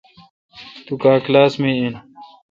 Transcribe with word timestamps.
توکاں 0.85 1.17
کلاس 1.25 1.53
می 1.61 1.71
این۔ 1.77 1.93